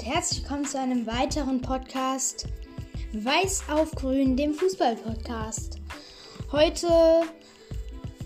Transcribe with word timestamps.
und 0.00 0.06
herzlich 0.06 0.42
willkommen 0.42 0.64
zu 0.64 0.78
einem 0.78 1.06
weiteren 1.06 1.60
Podcast 1.60 2.46
Weiß 3.12 3.64
auf 3.70 3.90
Grün, 3.92 4.36
dem 4.36 4.54
Fußball-Podcast. 4.54 5.78
Heute 6.52 6.88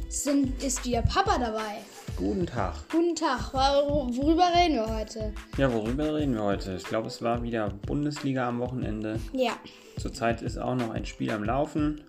sind, 0.08 0.62
ist 0.62 0.84
wieder 0.84 1.02
Papa 1.02 1.38
dabei. 1.38 1.78
Guten 2.16 2.46
Tag. 2.46 2.74
Guten 2.90 3.14
Tag. 3.16 3.52
Wor- 3.52 4.08
Worüber 4.16 4.50
reden 4.54 4.74
wir 4.76 4.94
heute? 4.94 5.32
Ja, 5.56 5.72
worüber 5.72 6.14
reden 6.14 6.34
wir 6.34 6.42
heute? 6.44 6.74
Ich 6.76 6.84
glaube, 6.84 7.08
es 7.08 7.22
war 7.22 7.42
wieder 7.42 7.70
Bundesliga 7.86 8.48
am 8.48 8.60
Wochenende. 8.60 9.18
Ja, 9.32 9.52
Zurzeit 9.98 10.42
ist 10.42 10.58
auch 10.58 10.74
noch 10.76 10.90
ein 10.90 11.04
Spiel 11.06 11.30
am 11.30 11.42
Laufen. 11.44 12.02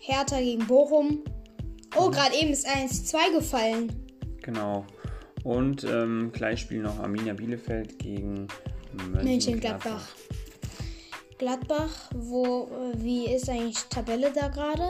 Hertha 0.00 0.38
gegen 0.38 0.66
Bochum. 0.66 1.22
Oh, 1.96 2.10
gerade 2.10 2.34
eben 2.36 2.50
ist 2.50 2.66
1-2 2.68 3.32
gefallen. 3.38 3.92
Genau. 4.42 4.84
Und 5.44 5.84
ähm, 5.84 6.30
gleich 6.32 6.60
spielen 6.60 6.82
noch 6.82 6.98
Arminia 7.00 7.32
Bielefeld 7.34 7.98
gegen 7.98 8.46
Mönchengladbach. 9.12 10.08
Gladbach, 11.38 12.10
wo, 12.14 12.68
äh, 12.94 13.02
wie 13.02 13.26
ist 13.26 13.48
eigentlich 13.48 13.78
die 13.78 13.88
Tabelle 13.88 14.32
da 14.32 14.48
gerade? 14.48 14.88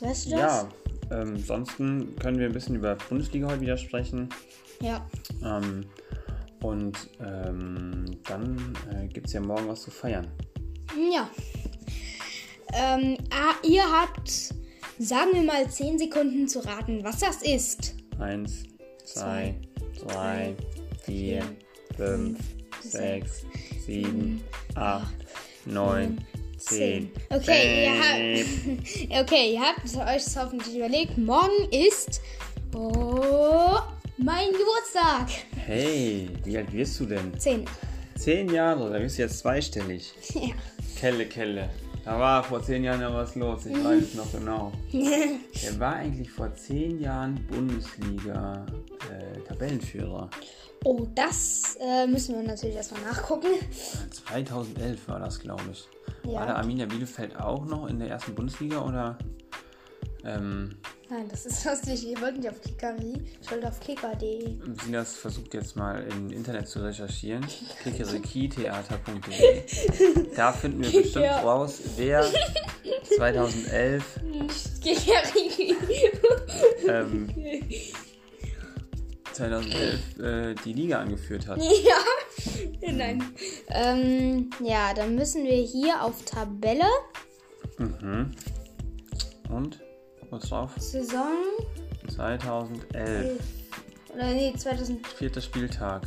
Weißt 0.00 0.26
du 0.26 0.30
das? 0.30 0.40
Ja, 0.40 0.68
ähm, 1.10 1.34
ansonsten 1.36 2.14
können 2.16 2.38
wir 2.38 2.46
ein 2.46 2.52
bisschen 2.52 2.76
über 2.76 2.96
Bundesliga 3.08 3.48
heute 3.48 3.60
wieder 3.60 3.76
sprechen. 3.76 4.28
Ja. 4.82 5.06
Ähm, 5.42 5.86
und 6.62 7.08
ähm, 7.20 8.04
dann 8.26 8.76
äh, 8.92 9.06
gibt 9.06 9.28
es 9.28 9.32
ja 9.32 9.40
morgen 9.40 9.68
was 9.68 9.82
zu 9.82 9.90
feiern. 9.90 10.28
Ja. 11.12 11.30
Ähm, 12.72 13.16
ah, 13.30 13.54
ihr 13.66 13.82
habt, 13.82 14.28
sagen 14.98 15.30
wir 15.32 15.42
mal, 15.42 15.68
10 15.68 15.98
Sekunden 15.98 16.48
zu 16.48 16.60
raten, 16.60 17.02
was 17.02 17.20
das 17.20 17.42
ist. 17.42 17.94
Eins, 18.18 18.64
zwei, 19.04 19.54
drei, 20.06 20.54
vier, 21.02 21.42
fünf, 21.96 22.38
sechs, 22.82 23.44
sieben, 23.84 24.42
acht, 24.74 25.14
neun, 25.64 26.18
zehn. 26.56 27.10
Okay, 27.30 27.84
ihr 27.84 27.98
habt, 27.98 29.22
okay, 29.22 29.52
ihr 29.54 29.60
habt 29.60 29.84
euch 29.84 30.24
das 30.24 30.36
hoffentlich 30.36 30.76
überlegt. 30.76 31.18
Morgen 31.18 31.68
ist 31.70 32.20
oh, 32.74 33.78
mein 34.18 34.48
Geburtstag. 34.52 35.28
Hey, 35.56 36.28
wie 36.44 36.56
alt 36.56 36.72
wirst 36.72 37.00
du 37.00 37.06
denn? 37.06 37.38
10. 37.38 37.64
Zehn 38.16 38.52
Jahre, 38.52 38.90
da 38.90 38.98
bist 38.98 39.18
du 39.18 39.22
jetzt 39.22 39.38
zweistellig. 39.38 40.12
Ja. 40.34 40.54
Kelle, 40.98 41.24
Kelle. 41.24 41.70
Da 42.04 42.18
war 42.18 42.42
vor 42.42 42.62
zehn 42.62 42.82
Jahren 42.84 43.02
ja 43.02 43.12
was 43.12 43.34
los, 43.34 43.66
ich 43.66 43.84
weiß 43.84 44.02
es 44.02 44.14
noch 44.14 44.32
genau. 44.32 44.72
Er 44.92 45.78
war 45.78 45.96
eigentlich 45.96 46.30
vor 46.30 46.54
zehn 46.54 46.98
Jahren 46.98 47.46
Bundesliga-Tabellenführer. 47.48 50.30
oh, 50.84 51.06
das 51.14 51.76
äh, 51.80 52.06
müssen 52.06 52.36
wir 52.36 52.42
natürlich 52.42 52.76
erstmal 52.76 53.02
nachgucken. 53.02 53.48
2011 54.10 55.08
war 55.08 55.20
das, 55.20 55.38
glaube 55.38 55.64
ich. 55.70 55.86
Ja. 56.24 56.40
War 56.40 56.46
da 56.46 56.54
Arminia 56.54 56.86
Bielefeld 56.86 57.38
auch 57.38 57.66
noch 57.66 57.86
in 57.86 57.98
der 57.98 58.08
ersten 58.08 58.34
Bundesliga 58.34 58.80
oder? 58.80 59.18
Ähm, 60.24 60.76
Nein, 61.10 61.28
das 61.28 61.44
ist 61.46 61.64
lustig. 61.68 62.06
Ihr 62.06 62.20
wollt 62.20 62.36
nicht 62.38 62.48
auf 62.48 62.60
Kikari, 62.60 63.20
ich 63.42 63.50
wollte 63.50 63.68
auf 63.68 63.80
kicker.de. 63.80 64.56
Silas 64.84 65.16
versucht 65.16 65.52
jetzt 65.54 65.74
mal 65.76 66.02
im 66.04 66.30
Internet 66.30 66.68
zu 66.68 66.78
recherchieren. 66.84 67.44
kikeriki-theater.de. 67.82 69.62
Da 70.36 70.52
finden 70.52 70.82
wir 70.84 71.02
bestimmt 71.02 71.26
raus, 71.26 71.80
wer 71.96 72.24
2011 73.16 74.20
Kikari. 74.82 75.76
ähm, 76.88 77.28
2011 79.32 80.18
äh, 80.18 80.54
die 80.64 80.72
Liga 80.72 81.00
angeführt 81.00 81.46
hat. 81.48 81.58
ja. 81.60 82.92
Nein. 82.92 83.24
Ähm, 83.68 84.50
ja, 84.62 84.94
dann 84.94 85.14
müssen 85.16 85.44
wir 85.44 85.56
hier 85.62 86.02
auf 86.02 86.24
Tabelle. 86.24 86.84
Mhm. 87.78 88.30
Und? 89.48 89.80
Was 90.30 90.48
drauf? 90.48 90.70
Saison 90.78 91.32
2011. 92.08 93.38
oder 94.14 94.30
nee, 94.30 94.52
2004. 94.56 95.16
Vierter 95.16 95.40
Spieltag. 95.40 96.02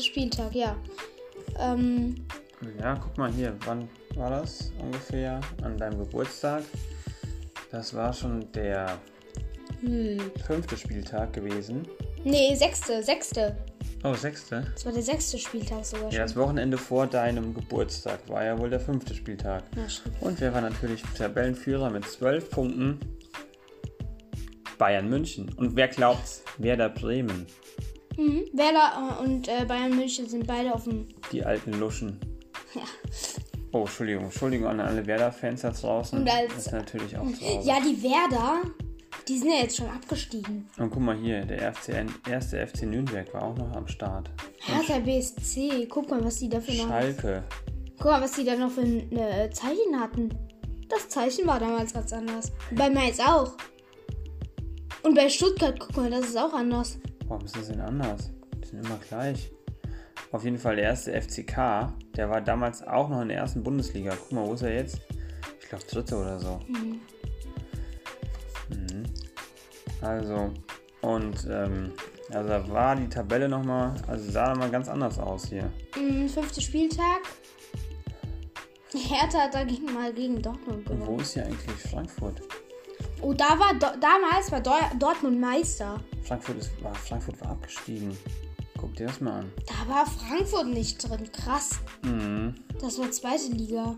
Spieltag, 0.00 0.54
ja. 0.54 0.76
Ähm, 1.58 2.14
Ja, 2.80 2.94
guck 2.94 3.18
mal 3.18 3.32
hier, 3.32 3.56
wann 3.66 3.88
war 4.14 4.30
das 4.30 4.72
ungefähr? 4.78 5.40
An 5.62 5.76
deinem 5.76 5.98
Geburtstag. 5.98 6.62
Das 7.70 7.92
war 7.94 8.12
schon 8.12 8.50
der 8.52 8.98
hm. 9.80 10.18
fünfte 10.46 10.76
Spieltag 10.76 11.32
gewesen. 11.32 11.86
Nee, 12.24 12.54
sechste, 12.54 13.02
sechste. 13.02 13.56
Oh, 14.04 14.14
sechste? 14.14 14.66
Das 14.74 14.84
war 14.84 14.92
der 14.92 15.02
sechste 15.02 15.38
Spieltag 15.38 15.84
sogar 15.84 16.04
schon. 16.06 16.12
Ja, 16.12 16.22
das 16.22 16.34
Wochenende 16.36 16.76
vor 16.76 17.06
deinem 17.06 17.54
Geburtstag 17.54 18.18
war 18.28 18.44
ja 18.44 18.58
wohl 18.58 18.68
der 18.70 18.80
fünfte 18.80 19.14
Spieltag. 19.14 19.62
Ja, 19.76 19.88
stimmt. 19.88 20.16
Und 20.20 20.40
wer 20.40 20.52
war 20.52 20.60
natürlich 20.60 21.02
Tabellenführer 21.16 21.88
mit 21.90 22.04
zwölf 22.06 22.50
Punkten? 22.50 22.98
Bayern 24.78 25.08
München. 25.08 25.50
Und 25.56 25.76
wer 25.76 25.88
glaubt, 25.88 26.42
Werder 26.58 26.88
Bremen? 26.88 27.46
Mhm. 28.16 28.42
Werder 28.52 29.18
äh, 29.20 29.24
und 29.24 29.46
äh, 29.48 29.64
Bayern 29.66 29.94
München 29.96 30.28
sind 30.28 30.46
beide 30.46 30.74
auf 30.74 30.84
dem. 30.84 31.06
Die 31.30 31.44
alten 31.44 31.72
Luschen. 31.78 32.18
Ja. 32.74 32.80
Oh, 33.72 33.80
Entschuldigung. 33.82 34.24
Entschuldigung 34.24 34.66
an 34.66 34.80
alle 34.80 35.06
Werder-Fans 35.06 35.60
da 35.62 35.70
draußen. 35.70 36.20
Und 36.20 36.28
als- 36.28 36.54
das 36.54 36.66
ist 36.66 36.72
natürlich 36.72 37.16
auch 37.18 37.26
zu 37.26 37.40
Hause. 37.40 37.68
Ja, 37.68 37.76
die 37.80 38.02
Werder, 38.02 38.62
die 39.28 39.38
sind 39.38 39.50
ja 39.50 39.62
jetzt 39.62 39.76
schon 39.76 39.88
abgestiegen. 39.88 40.68
Und 40.78 40.90
guck 40.90 41.02
mal 41.02 41.16
hier, 41.16 41.44
der 41.44 41.72
FCN, 41.72 42.12
erste 42.28 42.66
FC 42.66 42.82
Nürnberg 42.82 43.32
war 43.34 43.42
auch 43.42 43.56
noch 43.56 43.72
am 43.74 43.86
Start. 43.86 44.30
Hertha 44.60 44.98
BSC, 44.98 45.86
guck 45.88 46.10
mal, 46.10 46.24
was 46.24 46.36
die 46.36 46.48
dafür 46.48 46.74
noch. 46.74 46.88
Schalke. 46.88 47.44
Guck 47.98 48.10
mal, 48.10 48.20
was 48.20 48.32
die 48.32 48.44
da 48.44 48.56
noch 48.56 48.70
für 48.70 48.82
ein 48.82 49.12
äh, 49.12 49.50
Zeichen 49.50 49.98
hatten. 49.98 50.30
Das 50.88 51.08
Zeichen 51.08 51.46
war 51.46 51.58
damals 51.58 51.94
ganz 51.94 52.12
anders. 52.12 52.52
Bei 52.72 52.90
Mainz 52.90 53.18
auch. 53.20 53.56
Und 55.02 55.14
bei 55.14 55.28
Stuttgart, 55.28 55.78
guck 55.78 55.96
mal, 55.96 56.10
das 56.10 56.26
ist 56.26 56.36
auch 56.36 56.52
anders. 56.52 56.98
Warum 57.26 57.44
ist 57.44 57.56
das 57.56 57.68
denn 57.68 57.80
anders? 57.80 58.30
Die 58.62 58.68
sind 58.68 58.84
immer 58.84 58.98
gleich. 59.08 59.50
Auf 60.32 60.44
jeden 60.44 60.58
Fall 60.58 60.76
der 60.76 60.86
erste 60.86 61.12
FCK, 61.20 61.92
der 62.16 62.30
war 62.30 62.40
damals 62.40 62.86
auch 62.86 63.08
noch 63.08 63.20
in 63.20 63.28
der 63.28 63.38
ersten 63.38 63.62
Bundesliga. 63.62 64.14
Guck 64.18 64.32
mal, 64.32 64.46
wo 64.46 64.54
ist 64.54 64.62
er 64.62 64.74
jetzt? 64.74 65.00
Ich 65.60 65.68
glaube 65.68 65.84
dritte 65.84 66.16
oder 66.16 66.38
so. 66.38 66.60
Mhm. 66.68 67.00
Also, 70.02 70.50
und 71.00 71.46
ähm, 71.50 71.92
also 72.30 72.48
da 72.48 72.68
war 72.68 72.96
die 72.96 73.08
Tabelle 73.08 73.48
nochmal, 73.48 73.94
also 74.08 74.30
sah 74.30 74.54
mal 74.54 74.70
ganz 74.70 74.88
anders 74.88 75.18
aus 75.18 75.46
hier. 75.46 75.70
Mhm, 75.96 76.28
fünfter 76.28 76.60
Spieltag. 76.60 77.20
Hertha 78.94 79.38
hat 79.44 79.54
dagegen 79.54 79.92
mal 79.94 80.12
gegen 80.12 80.42
Dortmund 80.42 80.78
Und 80.90 80.98
gewonnen. 80.98 81.06
wo 81.06 81.16
ist 81.20 81.32
hier 81.34 81.46
eigentlich 81.46 81.80
Frankfurt? 81.90 82.42
Oh, 83.22 83.32
da 83.32 83.58
war 83.58 83.72
Do 83.74 83.86
damals 84.00 84.50
war 84.52 84.60
Deu 84.60 84.72
Dortmund 84.98 85.40
Meister. 85.40 85.98
Frankfurt, 86.24 86.58
ist, 86.58 86.82
war, 86.82 86.94
Frankfurt 86.94 87.40
war 87.40 87.52
abgestiegen. 87.52 88.16
Guck 88.76 88.94
dir 88.96 89.06
das 89.06 89.20
mal 89.20 89.40
an. 89.40 89.52
Da 89.66 89.88
war 89.92 90.04
Frankfurt 90.06 90.66
nicht 90.66 91.08
drin. 91.08 91.30
Krass. 91.32 91.80
Mhm. 92.04 92.54
Das 92.80 92.98
war 92.98 93.10
zweite 93.12 93.52
Liga. 93.52 93.96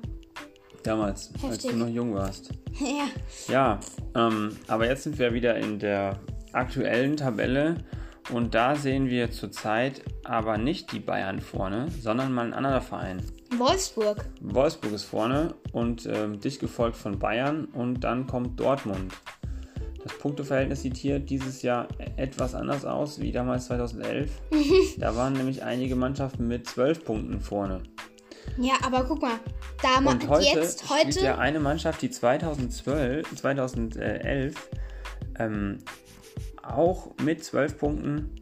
Damals, 0.85 1.33
als 1.43 1.53
Heftig. 1.53 1.71
du 1.71 1.77
noch 1.79 1.89
jung 1.89 2.15
warst. 2.15 2.51
ja. 2.79 3.09
Ja, 3.49 3.81
ähm, 4.15 4.57
aber 4.69 4.87
jetzt 4.87 5.05
sind 5.05 5.19
wir 5.19 5.33
wieder 5.33 5.57
in 5.57 5.79
der 5.79 6.21
aktuellen 6.53 7.17
Tabelle 7.17 7.79
und 8.31 8.55
da 8.55 8.77
sehen 8.77 9.09
wir 9.09 9.31
zurzeit 9.31 10.03
aber 10.25 10.59
nicht 10.59 10.93
die 10.93 11.01
Bayern 11.01 11.41
vorne, 11.41 11.89
sondern 12.01 12.33
mal 12.33 12.47
ein 12.47 12.55
anderer 12.55 12.83
Verein. 12.83 13.23
Wolfsburg. 13.57 14.27
Wolfsburg 14.41 14.93
ist 14.93 15.05
vorne 15.05 15.55
und 15.73 16.07
ähm, 16.07 16.39
dicht 16.39 16.61
gefolgt 16.61 16.97
von 16.97 17.19
Bayern 17.19 17.65
und 17.67 18.05
dann 18.05 18.27
kommt 18.27 18.61
Dortmund. 18.61 19.15
Das 20.03 20.19
Punkteverhältnis 20.19 20.83
sieht 20.83 20.99
hier 20.99 21.19
dieses 21.19 21.63
Jahr 21.63 21.89
etwas 22.17 22.55
anders 22.55 22.85
aus 22.85 23.21
wie 23.21 23.33
damals 23.33 23.67
2011. 23.67 24.31
da 24.99 25.17
waren 25.17 25.33
nämlich 25.33 25.63
einige 25.63 25.97
Mannschaften 25.97 26.47
mit 26.47 26.69
12 26.69 27.05
Punkten 27.05 27.41
vorne. 27.41 27.83
Ja, 28.59 28.75
aber 28.85 29.05
guck 29.05 29.23
mal. 29.23 29.39
Da 29.83 29.99
Und 30.09 30.29
heute 30.29 30.45
jetzt, 30.47 30.85
spielt 30.85 31.07
heute. 31.07 31.21
ja 31.25 31.39
eine 31.39 31.61
Mannschaft, 31.61 32.01
die 32.03 32.11
2012, 32.11 33.35
2011 33.37 34.55
ähm, 35.39 35.79
auch 36.63 37.11
mit 37.23 37.45
12 37.45 37.79
Punkten 37.79 38.41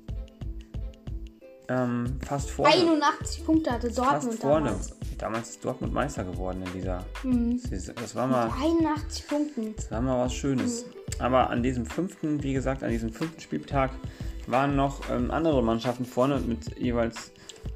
ähm, 1.68 2.18
fast 2.26 2.50
vorne. 2.50 2.74
81 2.74 3.44
Punkte 3.44 3.70
hatte 3.70 3.86
fast 3.90 3.98
Dortmund 3.98 4.34
vorne. 4.40 4.66
damals. 4.66 4.92
Damals 5.18 5.50
ist 5.50 5.64
Dortmund 5.64 5.92
Meister 5.92 6.24
geworden 6.24 6.62
in 6.66 6.72
dieser 6.72 7.04
Mhm. 7.22 7.56
Saison. 7.58 7.94
Das 8.00 8.14
war 8.16 8.26
mal, 8.26 8.50
81 8.60 9.28
Punkten. 9.28 9.74
das 9.76 9.90
war 9.90 10.00
mal 10.02 10.24
was 10.24 10.34
Schönes. 10.34 10.84
Aber 11.20 11.48
an 11.50 11.62
diesem 11.62 11.86
fünften, 11.86 12.42
wie 12.42 12.52
gesagt, 12.52 12.82
an 12.82 12.90
diesem 12.90 13.12
fünften 13.12 13.40
Spieltag 13.40 13.90
waren 14.48 14.74
noch 14.74 15.08
ähm, 15.10 15.30
andere 15.30 15.62
Mannschaften 15.62 16.04
vorne 16.04 16.40
mit 16.40 16.76
jeweils 16.76 17.30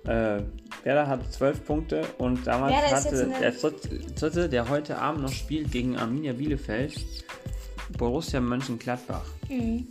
äh, 0.06 0.43
Werder 0.86 1.08
hatte 1.08 1.28
12 1.28 1.64
Punkte 1.64 2.04
und 2.18 2.46
damals 2.46 2.72
jetzt 2.72 3.06
hatte 3.06 3.26
der- 3.40 3.50
dritte, 3.50 4.48
der 4.48 4.68
heute 4.68 4.96
Abend 4.96 5.22
noch 5.22 5.32
spielt 5.32 5.72
gegen 5.72 5.96
Arminia 5.98 6.32
Bielefeld, 6.32 7.04
Borussia 7.98 8.40
Mönchengladbach. 8.40 9.24
Mhm. 9.48 9.88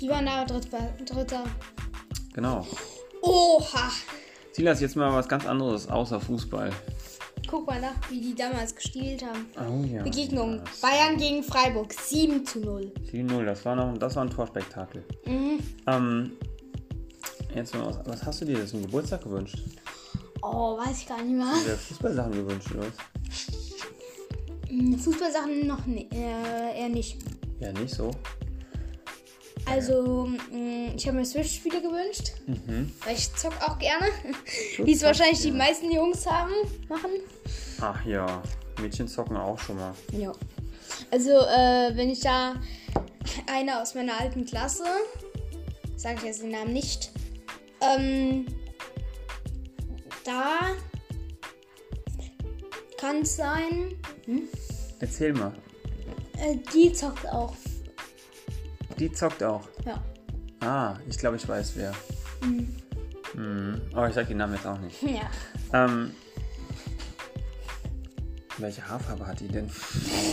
Die 0.00 0.08
waren 0.08 0.24
da 0.24 0.46
Dritter. 0.46 1.44
Genau. 2.32 2.66
Oha! 3.20 3.90
Silas, 4.52 4.80
jetzt 4.80 4.96
mal 4.96 5.12
was 5.12 5.28
ganz 5.28 5.44
anderes 5.44 5.86
außer 5.90 6.20
Fußball. 6.22 6.70
Guck 7.46 7.66
mal 7.66 7.78
nach, 7.78 8.10
wie 8.10 8.20
die 8.22 8.34
damals 8.34 8.74
gespielt 8.74 9.22
haben. 9.22 9.44
Oh 9.58 9.84
ja. 9.84 10.02
Begegnung. 10.02 10.56
Ja. 10.56 10.64
Bayern 10.80 11.18
gegen 11.18 11.42
Freiburg. 11.42 11.92
7 11.92 12.46
zu 12.46 12.60
0. 12.60 12.90
7-0, 13.12 13.44
das 13.44 13.62
war 13.66 13.76
noch, 13.76 13.98
das 13.98 14.16
war 14.16 14.24
ein 14.24 14.30
Torspektakel. 14.30 15.04
Mhm. 15.26 15.58
Ähm, 15.86 16.32
jetzt 17.54 17.74
mal 17.74 17.86
was, 17.86 17.98
was 18.04 18.24
hast 18.24 18.40
du 18.40 18.44
dir 18.44 18.66
zum 18.66 18.82
Geburtstag 18.82 19.22
gewünscht? 19.22 19.58
Oh, 20.42 20.78
weiß 20.78 20.98
ich 20.98 21.08
gar 21.08 21.22
nicht 21.22 21.36
mehr. 21.36 21.52
Dir 21.64 21.76
Fußballsachen 21.76 22.32
gewünscht, 22.32 22.70
oder? 22.72 22.86
was? 22.86 24.68
Hm, 24.68 24.98
Fußballsachen 24.98 25.66
noch 25.66 25.86
ne, 25.86 26.06
äh, 26.12 26.80
eher 26.80 26.88
nicht. 26.88 27.18
Ja, 27.60 27.72
nicht 27.72 27.94
so. 27.94 28.10
Also, 29.64 30.28
mh, 30.52 30.94
ich 30.96 31.06
habe 31.08 31.16
mir 31.16 31.24
Switch-Spiele 31.24 31.82
gewünscht. 31.82 32.32
Mhm. 32.46 32.92
Weil 33.04 33.14
ich 33.16 33.34
zock 33.34 33.54
auch 33.62 33.78
gerne. 33.78 34.06
Wie 34.78 34.92
es 34.92 35.02
wahrscheinlich 35.02 35.40
die 35.40 35.50
meisten 35.50 35.90
Jungs 35.90 36.24
haben, 36.26 36.52
machen. 36.88 37.10
Ach 37.80 38.04
ja, 38.06 38.42
Mädchen 38.80 39.08
zocken 39.08 39.36
auch 39.36 39.58
schon 39.58 39.76
mal. 39.76 39.92
Ja. 40.12 40.32
Also, 41.10 41.30
äh, 41.30 41.96
wenn 41.96 42.10
ich 42.10 42.20
da 42.20 42.54
eine 43.52 43.82
aus 43.82 43.94
meiner 43.94 44.20
alten 44.20 44.44
Klasse, 44.46 44.84
sage 45.96 46.16
ich 46.18 46.22
jetzt 46.24 46.42
den 46.42 46.50
Namen 46.50 46.72
nicht, 46.72 47.10
ähm, 47.94 48.46
da 50.24 50.58
kann 52.98 53.20
es 53.22 53.36
sein, 53.36 53.94
Erzähl 55.00 55.32
mal. 55.34 55.52
äh, 56.38 56.56
die 56.74 56.92
zockt 56.92 57.26
auch. 57.28 57.54
Die 58.98 59.12
zockt 59.12 59.42
auch. 59.42 59.68
Ja. 59.84 60.02
Ah, 60.60 60.96
ich 61.08 61.18
glaube, 61.18 61.36
ich 61.36 61.46
weiß 61.46 61.72
wer. 61.76 61.92
Mhm. 62.40 63.80
Aber 63.92 64.08
ich 64.08 64.14
sag 64.14 64.26
den 64.28 64.38
Namen 64.38 64.54
jetzt 64.54 64.66
auch 64.66 64.78
nicht. 64.78 65.02
Ja. 65.02 65.30
Ähm, 65.84 66.12
welche 68.58 68.88
Haarfarbe 68.88 69.26
hat 69.26 69.38
die 69.40 69.48
denn? 69.48 69.70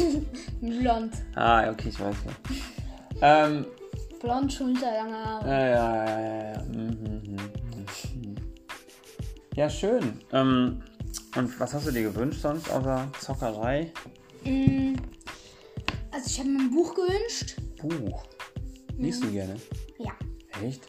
Blond. 0.62 1.14
Ah, 1.36 1.70
okay, 1.70 1.90
ich 1.90 2.00
weiß 2.00 2.16
wer. 2.24 2.36
Ähm, 3.22 3.66
Blond, 4.22 4.54
schulterlange 4.54 5.14
Haare. 5.26 5.50
ja, 5.50 5.68
ja, 5.68 6.06
ja, 6.06 6.20
ja, 6.20 6.54
ja. 6.54 6.64
Mhm, 9.54 9.58
mhm, 9.58 9.58
mhm. 9.58 9.58
Ja, 9.58 9.70
schön. 9.70 10.20
Ähm, 10.32 10.82
und 11.36 11.60
was 11.60 11.74
hast 11.74 11.88
du 11.88 11.92
dir 11.92 12.04
gewünscht 12.04 12.42
sonst 12.42 12.70
außer 12.70 13.08
Zockerei? 13.20 13.92
Mm, 14.44 14.96
Also, 16.12 16.28
ich 16.28 16.40
habe 16.40 16.50
mir 16.50 16.60
ein 16.60 16.72
Buch 16.72 16.94
gewünscht. 16.96 17.56
Buch. 17.82 18.24
Liest 18.98 19.24
du 19.24 19.32
gerne? 19.32 19.56
Ja. 19.98 20.12
Echt? 20.64 20.88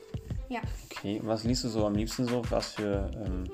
Ja. 0.49 0.61
Okay, 0.91 1.21
was 1.25 1.45
liest 1.45 1.65
du 1.65 1.69
so 1.69 1.87
am 1.87 1.95
liebsten 1.95 2.27
so? 2.27 2.43
Was 2.51 2.75
für 2.75 3.11
ähm, 3.25 3.45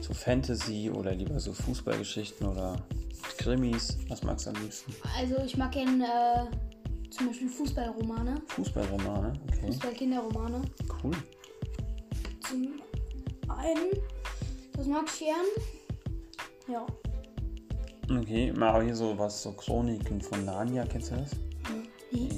so 0.00 0.14
Fantasy 0.14 0.90
oder 0.90 1.12
lieber 1.14 1.38
so 1.40 1.52
Fußballgeschichten 1.52 2.46
oder 2.46 2.76
Krimis? 3.38 3.98
Was 4.08 4.22
magst 4.22 4.46
du 4.46 4.50
am 4.50 4.56
liebsten? 4.62 4.94
Also, 5.18 5.36
ich 5.44 5.56
mag 5.56 5.72
gerne 5.72 6.04
äh, 6.04 7.10
zum 7.10 7.26
Beispiel 7.28 7.48
Fußballromane, 7.48 8.40
Fußballromane, 8.48 9.32
okay, 9.48 9.66
Fußballkinderromane. 9.66 10.62
cool. 11.02 11.12
Zum 12.48 12.80
einen, 13.48 13.90
das 14.92 15.18
gern. 15.18 15.46
Ja. 16.68 16.86
Okay, 18.10 18.52
mal 18.52 18.70
aber 18.70 18.82
hier 18.82 18.94
so 18.94 19.16
was, 19.18 19.42
so 19.42 19.52
Chroniken 19.52 20.20
von 20.20 20.44
Narnia, 20.44 20.84
kennst 20.84 21.10
du 21.10 21.16
das? 21.16 21.30
Nee. 22.10 22.28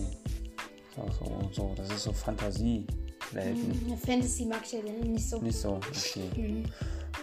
So, 0.94 1.10
so, 1.18 1.50
so, 1.52 1.74
das 1.76 1.90
ist 1.90 2.04
so 2.04 2.12
Fantasiewelten. 2.12 3.88
Ja, 3.88 3.96
Fantasy 3.96 4.46
mag 4.46 4.62
ich 4.64 4.72
ja 4.72 4.80
nicht 4.80 5.28
so. 5.28 5.38
Nicht 5.40 5.58
so, 5.58 5.74
okay. 5.74 6.30
Mhm. 6.36 6.64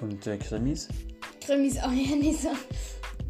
Und 0.02 0.28
äh, 0.28 0.38
Krimis? 0.38 0.88
Krimis 1.42 1.78
auch 1.80 1.92
ja 1.92 2.16
nicht 2.16 2.42
so. 2.42 2.50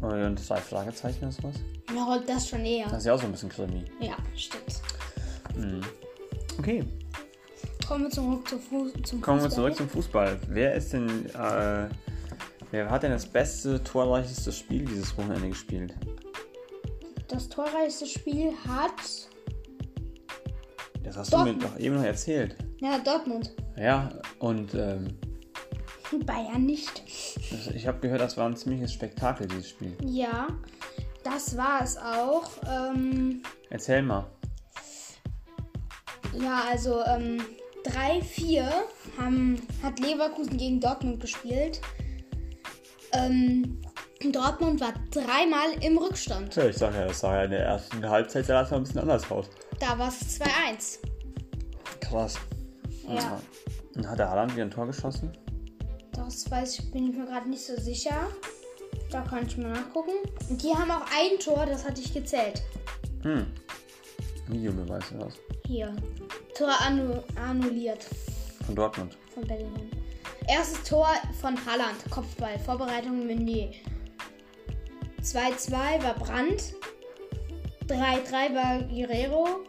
Und 0.06 0.48
drei 0.48 0.60
Fragezeichen 0.60 1.24
oder 1.24 1.32
sowas? 1.32 1.54
Ja, 1.94 2.18
das 2.26 2.48
schon 2.48 2.64
eher. 2.64 2.88
Das 2.88 2.98
ist 2.98 3.06
ja 3.06 3.14
auch 3.14 3.20
so 3.20 3.26
ein 3.26 3.32
bisschen 3.32 3.48
Krimi. 3.48 3.84
Ja, 4.00 4.16
stimmt. 4.34 4.82
Okay, 6.58 6.84
Kommen 7.86 8.04
wir 8.04 8.10
zurück 8.10 8.48
zu 8.48 8.58
Fu 8.58 8.88
zum 9.02 9.20
Kommen 9.20 9.38
wir 9.40 9.44
Fußball. 9.44 9.50
zurück 9.74 9.76
zum 9.76 9.88
Fußball. 9.88 10.40
Wer 10.48 10.74
ist 10.74 10.92
denn, 10.92 11.26
äh, 11.34 11.88
wer 12.70 12.90
hat 12.90 13.02
denn 13.02 13.10
das 13.12 13.26
beste, 13.26 13.82
torreichste 13.82 14.52
Spiel 14.52 14.84
dieses 14.84 15.16
Wochenende 15.18 15.48
gespielt? 15.50 15.94
Das 17.28 17.48
torreichste 17.48 18.06
Spiel 18.06 18.52
hat 18.66 18.92
Das 21.02 21.16
hast 21.16 21.32
du 21.32 21.38
mir 21.38 21.44
Dortmund. 21.52 21.64
doch 21.64 21.78
eben 21.78 21.96
noch 21.96 22.04
erzählt. 22.04 22.56
ja, 22.80 22.98
Dortmund. 22.98 23.54
Ja, 23.76 24.08
und 24.38 24.74
ähm, 24.74 25.18
Bayern 26.24 26.64
nicht. 26.64 27.02
ich 27.74 27.86
habe 27.86 27.98
gehört, 27.98 28.20
das 28.20 28.36
war 28.36 28.46
ein 28.48 28.56
ziemliches 28.56 28.92
Spektakel, 28.92 29.46
dieses 29.48 29.70
Spiel. 29.70 29.96
Ja, 30.04 30.46
das 31.24 31.56
war 31.56 31.82
es 31.82 31.96
auch. 31.98 32.50
Ähm, 32.66 33.42
Erzähl 33.70 34.02
mal. 34.02 34.26
ja, 36.40 36.62
also 36.70 37.02
ähm, 37.04 37.42
3-4 37.94 38.66
haben, 39.18 39.62
hat 39.82 40.00
Leverkusen 40.00 40.56
gegen 40.56 40.80
Dortmund 40.80 41.20
gespielt. 41.20 41.80
Ähm, 43.12 43.80
Dortmund 44.32 44.80
war 44.80 44.94
dreimal 45.10 45.72
im 45.82 45.98
Rückstand. 45.98 46.54
Ja, 46.56 46.66
ich 46.66 46.76
sag 46.76 46.94
ja, 46.94 47.06
das 47.06 47.20
sah 47.20 47.36
ja 47.36 47.44
in 47.44 47.50
der 47.50 47.60
ersten 47.60 48.08
Halbzeit 48.08 48.46
sah 48.46 48.60
das 48.60 48.70
mal 48.70 48.78
ein 48.78 48.82
bisschen 48.84 49.00
anders 49.00 49.30
aus. 49.30 49.50
Da 49.78 49.98
war 49.98 50.08
es 50.08 50.40
2-1. 50.40 50.98
Krass. 52.00 52.36
Ja. 53.08 53.40
Und 53.94 54.08
hat 54.08 54.18
der 54.18 54.30
Haaland 54.30 54.54
wieder 54.54 54.64
ein 54.64 54.70
Tor 54.70 54.86
geschossen? 54.86 55.30
Das 56.12 56.50
weiß 56.50 56.78
ich, 56.78 56.90
bin 56.90 57.10
ich 57.10 57.16
mir 57.16 57.26
gerade 57.26 57.48
nicht 57.48 57.64
so 57.64 57.76
sicher. 57.76 58.28
Da 59.10 59.22
kann 59.22 59.46
ich 59.46 59.56
mal 59.58 59.70
nachgucken. 59.70 60.12
Und 60.48 60.62
die 60.62 60.72
haben 60.72 60.90
auch 60.90 61.04
ein 61.16 61.38
Tor, 61.38 61.66
das 61.66 61.84
hatte 61.84 62.00
ich 62.00 62.12
gezählt. 62.12 62.62
Hm. 63.22 63.46
Videobeweis 64.48 65.12
oder 65.12 65.26
was? 65.26 65.34
Hier. 65.66 65.94
Tor 66.54 66.74
annu 66.80 67.20
annulliert 67.36 68.06
Von 68.66 68.74
Dortmund. 68.76 69.16
von 69.34 69.46
Bellingham. 69.46 69.88
Erstes 70.46 70.82
Tor 70.84 71.08
von 71.40 71.54
Haaland, 71.66 71.96
Kopfball, 72.10 72.58
Vorbereitung 72.58 73.26
Meunier. 73.26 73.70
2-2 75.22 75.70
war 76.02 76.14
Brandt. 76.14 76.74
3-3 77.88 78.54
war 78.54 78.82
Guerrero. 78.82 79.60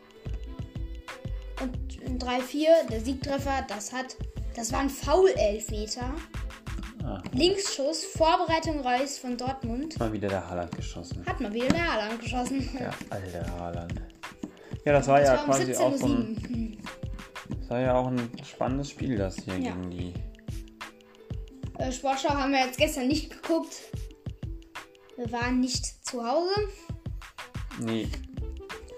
Und 1.61 2.21
3-4, 2.23 2.87
der 2.89 2.99
Siegtreffer, 3.01 3.65
das 3.67 3.93
hat. 3.93 4.17
Das 4.55 4.71
war 4.71 4.79
ein 4.81 4.89
Foul-Elfmeter. 4.89 6.13
Ah, 7.03 7.21
Linksschuss, 7.33 8.03
Vorbereitung 8.03 8.81
Reus 8.81 9.17
von 9.17 9.37
Dortmund. 9.37 9.97
mal 9.99 10.11
wieder 10.11 10.27
der 10.27 10.49
Haaland 10.49 10.75
geschossen. 10.75 11.23
Hat 11.25 11.39
mal 11.39 11.53
wieder 11.53 11.67
der 11.67 11.93
Haaland 11.93 12.19
geschossen. 12.21 12.69
Der 12.79 12.91
alte 13.09 13.51
Haaland. 13.59 13.93
Ja, 14.83 14.93
das 14.93 15.07
war 15.07 15.19
Das 15.19 15.29
ja 15.29 15.33
war 15.35 15.43
um 15.45 15.49
quasi 15.51 15.75
auch 15.75 15.95
so 15.97 16.05
ein, 16.05 16.37
17.07 16.37 16.54
das 17.65 17.71
war 17.71 17.79
ja 17.79 17.95
auch 17.95 18.05
ein 18.07 18.29
spannendes 18.43 18.91
Spiel, 18.91 19.17
das 19.17 19.37
hier 19.37 19.57
Ja. 19.57 19.71
gegen 19.71 19.89
die. 19.89 20.13
Äh, 21.79 21.91
Sportschau 21.91 22.29
haben 22.29 22.51
wir 22.51 22.59
jetzt 22.63 22.77
gestern 22.77 23.07
nicht 23.07 23.31
geguckt. 23.31 23.75
Wir 25.17 25.31
waren 25.31 25.61
nicht 25.61 26.05
zu 26.05 26.23
Hause. 26.23 26.51
Nee, 27.81 28.07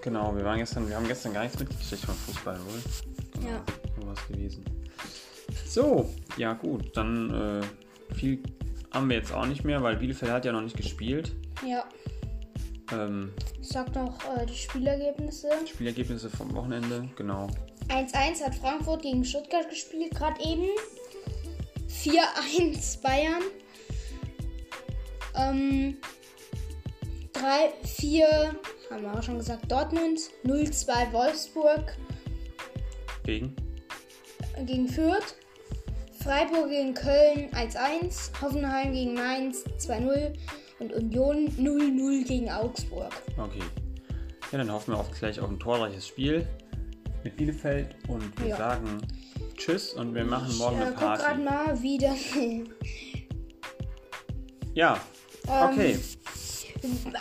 genau, 0.02 0.36
wir 0.36 0.44
waren 0.44 0.58
gestern, 0.58 0.86
wir 0.86 0.96
haben 0.96 1.08
gestern 1.08 1.32
gar 1.32 1.44
nichts 1.44 1.58
mitgekriegt 1.58 2.04
vom 2.04 2.14
Fußball, 2.14 2.58
wohl. 2.66 3.42
Ja. 3.48 3.64
So 3.98 4.06
was 4.06 4.28
gewesen. 4.28 4.64
So, 5.66 6.10
ja 6.36 6.52
gut, 6.52 6.94
dann 6.94 7.62
äh, 7.62 8.14
viel 8.14 8.42
haben 8.92 9.08
wir 9.08 9.16
jetzt 9.16 9.32
auch 9.32 9.46
nicht 9.46 9.64
mehr, 9.64 9.82
weil 9.82 9.96
Bielefeld 9.96 10.30
hat 10.30 10.44
ja 10.44 10.52
noch 10.52 10.60
nicht 10.60 10.76
gespielt. 10.76 11.34
Ja. 11.66 11.84
Ähm, 12.92 13.32
Ich 13.62 13.68
sag 13.68 13.94
noch 13.94 14.18
äh, 14.36 14.44
die 14.44 14.54
Spielergebnisse. 14.54 15.48
Spielergebnisse 15.66 16.28
vom 16.28 16.54
Wochenende, 16.54 17.08
genau. 17.16 17.48
1-1 17.88 18.44
hat 18.44 18.54
Frankfurt 18.54 19.02
gegen 19.02 19.24
Stuttgart 19.24 19.68
gespielt, 19.68 20.14
gerade 20.14 20.40
eben. 20.42 20.68
4-1 21.88 23.00
Bayern. 23.00 23.42
Ähm, 25.34 25.96
3-4 27.32 28.24
haben 28.90 29.02
wir 29.02 29.14
auch 29.14 29.22
schon 29.22 29.38
gesagt 29.38 29.70
Dortmund. 29.70 30.20
0-2 30.44 31.12
Wolfsburg 31.12 31.96
Gegen? 33.24 33.54
gegen 34.64 34.88
Fürth. 34.88 35.36
Freiburg 36.22 36.68
gegen 36.68 36.94
Köln 36.94 37.50
1-1. 37.52 38.40
Hoffenheim 38.42 38.92
gegen 38.92 39.14
Mainz 39.14 39.64
2-0. 39.78 40.34
Und 40.80 40.92
Union 40.92 41.48
0-0 41.58 42.26
gegen 42.26 42.50
Augsburg. 42.50 43.12
Okay. 43.36 43.62
Ja, 44.52 44.58
dann 44.58 44.72
hoffen 44.72 44.92
wir 44.92 44.98
auf 44.98 45.10
gleich 45.10 45.40
auf 45.40 45.48
ein 45.48 45.58
torreiches 45.58 46.06
Spiel 46.06 46.46
mit 47.24 47.36
Bielefeld 47.36 47.94
und 48.08 48.38
wir 48.40 48.48
Ja. 48.48 48.56
sagen 48.56 49.00
Tschüss 49.56 49.92
und 49.94 50.14
wir 50.14 50.24
machen 50.24 50.56
morgen 50.56 50.76
Ich 50.76 50.82
äh, 50.82 50.86
eine 50.86 50.92
guck 50.92 51.00
gerade 51.00 51.22
Party. 51.22 51.42
mal 51.42 51.82
wieder. 51.82 52.14
Ja, 54.74 55.00
Ähm, 55.48 55.68
okay. 55.72 55.98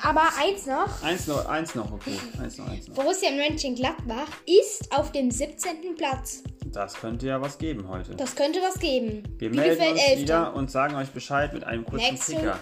Aber 0.04 0.22
eins 0.39 0.68
noch. 0.68 1.01
Eins 1.04 1.25
noch, 1.27 1.46
eins 1.48 1.74
noch, 1.74 1.92
okay. 1.92 2.12
Eins 2.39 2.58
noch, 2.60 2.68
eins 2.70 2.88
noch. 2.88 2.96
Borussia 2.96 3.32
Mönchengladbach 3.32 4.27
ist 4.46 4.92
auf 4.96 5.12
dem 5.12 5.32
17. 5.32 5.96
Platz. 5.98 6.44
Das 6.68 6.94
könnte 6.94 7.25
ja 7.25 7.42
was 7.42 7.58
geben 7.58 7.88
heute. 7.88 8.16
Das 8.16 8.36
könnte 8.36 8.60
was 8.62 8.77
geben. 8.80 9.24
Wir 9.39 9.50
melden 9.50 9.82
uns 9.94 10.00
Elfte. 10.01 10.22
wieder 10.22 10.54
und 10.54 10.70
sagen 10.70 10.96
euch 10.96 11.10
Bescheid 11.10 11.54
mit 11.54 11.63
einem 11.63 11.86
kurzen 11.86 12.12
Nächste, 12.12 12.34
Ticker. 12.36 12.60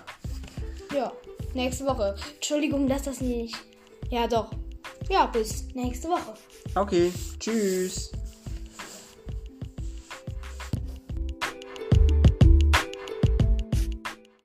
Ja, 0.96 1.12
nächste 1.54 1.86
Woche. 1.86 2.16
Entschuldigung, 2.36 2.88
dass 2.88 3.02
das 3.02 3.20
nicht. 3.20 3.56
Ja, 4.10 4.28
doch. 4.28 4.52
Ja, 5.10 5.26
bis 5.28 5.66
nächste 5.74 6.10
Woche. 6.10 6.34
Okay, 6.76 7.12
tschüss. 7.40 8.12